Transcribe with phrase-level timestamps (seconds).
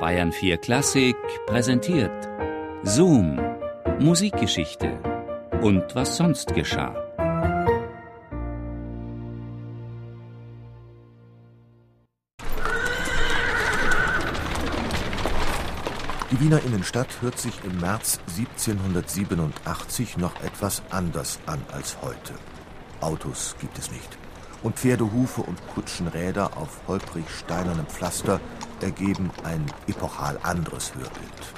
[0.00, 1.16] Bayern 4 Klassik
[1.46, 2.28] präsentiert
[2.84, 3.40] Zoom,
[3.98, 4.96] Musikgeschichte
[5.60, 6.94] und was sonst geschah.
[16.30, 22.34] Die Wiener Innenstadt hört sich im März 1787 noch etwas anders an als heute.
[23.00, 24.16] Autos gibt es nicht.
[24.62, 28.40] Und Pferdehufe und Kutschenräder auf holprig steinernem Pflaster
[28.82, 31.54] ergeben ein epochal anderes Hörbild.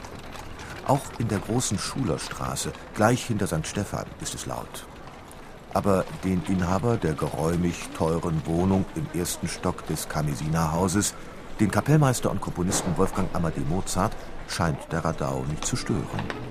[0.86, 3.66] Auch in der großen Schulerstraße, gleich hinter St.
[3.66, 4.86] Stephan, ist es laut.
[5.72, 11.14] Aber den Inhaber der geräumig teuren Wohnung im ersten Stock des Kamisiner Hauses,
[11.60, 14.16] den Kapellmeister und Komponisten Wolfgang Amadee Mozart,
[14.48, 16.49] scheint der Radau nicht zu stören.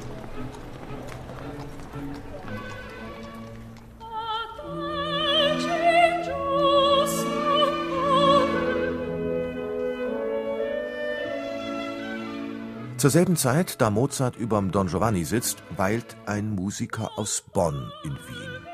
[12.99, 18.11] Zur selben Zeit, da Mozart überm Don Giovanni sitzt, weilt ein Musiker aus Bonn in
[18.11, 18.67] Wien.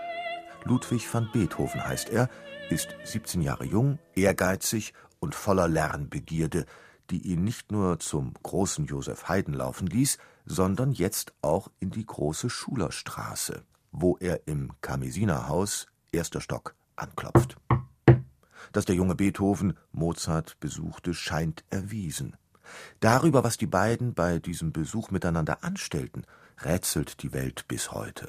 [0.63, 2.27] Ludwig van Beethoven heißt er,
[2.71, 6.65] ist 17 Jahre jung, ehrgeizig und voller Lernbegierde,
[7.11, 12.07] die ihn nicht nur zum großen Josef Haydn laufen ließ, sondern jetzt auch in die
[12.07, 13.61] große Schulerstraße,
[13.91, 17.57] wo er im Kamesinerhaus, erster Stock, anklopft.
[18.71, 22.35] Dass der junge Beethoven Mozart besuchte, scheint erwiesen.
[22.99, 26.23] Darüber, was die beiden bei diesem Besuch miteinander anstellten,
[26.63, 28.27] rätselt die Welt bis heute.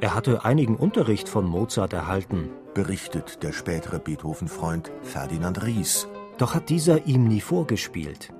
[0.00, 6.08] Er hatte einigen Unterricht von Mozart erhalten, berichtet der spätere Beethoven-Freund Ferdinand Ries.
[6.38, 8.32] Doch hat dieser ihm nie vorgespielt.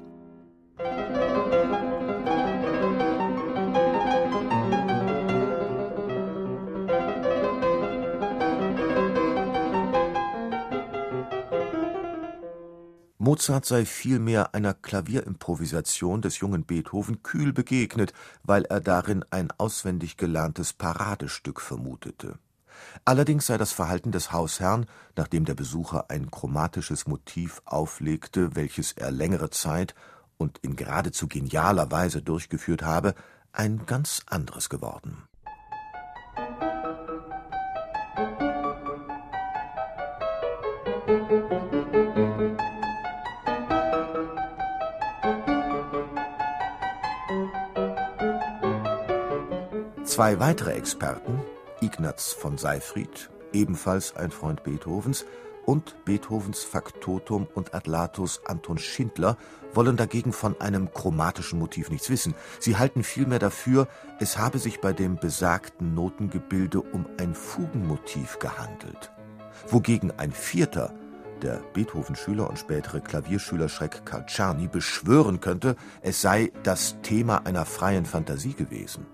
[13.32, 20.18] Mozart sei vielmehr einer Klavierimprovisation des jungen Beethoven kühl begegnet, weil er darin ein auswendig
[20.18, 22.38] gelerntes Paradestück vermutete.
[23.06, 24.84] Allerdings sei das Verhalten des Hausherrn,
[25.16, 29.94] nachdem der Besucher ein chromatisches Motiv auflegte, welches er längere Zeit
[30.36, 33.14] und in geradezu genialer Weise durchgeführt habe,
[33.50, 35.26] ein ganz anderes geworden.
[50.12, 51.40] Zwei weitere Experten,
[51.80, 55.24] Ignaz von Seyfried, ebenfalls ein Freund Beethovens,
[55.64, 59.38] und Beethovens Faktotum und Adlatus Anton Schindler
[59.72, 62.34] wollen dagegen von einem chromatischen Motiv nichts wissen.
[62.60, 63.88] Sie halten vielmehr dafür,
[64.20, 69.12] es habe sich bei dem besagten Notengebilde um ein Fugenmotiv gehandelt.
[69.68, 70.92] Wogegen ein vierter,
[71.40, 77.64] der Beethoven-Schüler und spätere Klavierschüler Schreck Karl Czerny beschwören könnte, es sei das Thema einer
[77.64, 79.06] freien Fantasie gewesen.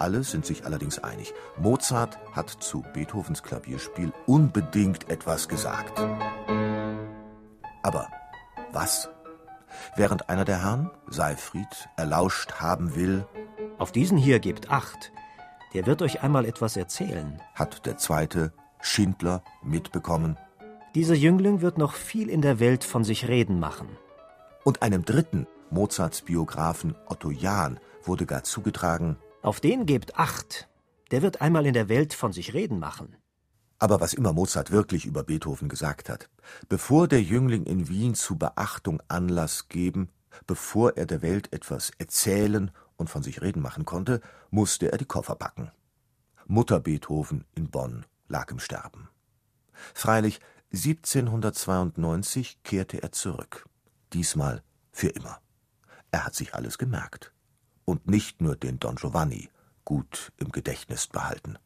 [0.00, 5.98] Alle sind sich allerdings einig, Mozart hat zu Beethovens Klavierspiel unbedingt etwas gesagt.
[7.82, 8.08] Aber
[8.72, 9.10] was?
[9.96, 13.26] Während einer der Herren, Seyfried, erlauscht haben will,
[13.76, 15.12] Auf diesen hier gebt acht,
[15.74, 17.38] der wird euch einmal etwas erzählen.
[17.54, 20.38] hat der zweite, Schindler, mitbekommen.
[20.94, 23.88] Dieser Jüngling wird noch viel in der Welt von sich reden machen.
[24.64, 30.68] Und einem dritten, Mozarts Biografen Otto Jahn, wurde gar zugetragen, Auf den gebt acht,
[31.10, 33.16] der wird einmal in der Welt von sich reden machen.
[33.78, 36.28] Aber was immer Mozart wirklich über Beethoven gesagt hat,
[36.68, 40.10] bevor der Jüngling in Wien zu Beachtung Anlass geben,
[40.46, 45.06] bevor er der Welt etwas erzählen und von sich reden machen konnte, musste er die
[45.06, 45.70] Koffer packen.
[46.46, 49.08] Mutter Beethoven in Bonn lag im Sterben.
[49.94, 50.40] Freilich,
[50.72, 53.64] 1792 kehrte er zurück.
[54.12, 54.62] Diesmal
[54.92, 55.40] für immer.
[56.10, 57.32] Er hat sich alles gemerkt.
[57.84, 59.48] Und nicht nur den Don Giovanni
[59.84, 61.58] gut im Gedächtnis behalten.